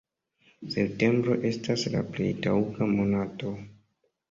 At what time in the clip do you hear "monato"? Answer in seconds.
2.97-3.55